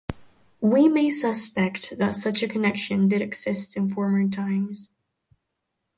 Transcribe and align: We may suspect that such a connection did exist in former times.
We 0.61 0.89
may 0.89 1.11
suspect 1.11 1.99
that 1.99 2.15
such 2.15 2.41
a 2.41 2.47
connection 2.47 3.07
did 3.07 3.21
exist 3.21 3.77
in 3.77 3.93
former 3.93 4.27
times. 4.29 4.89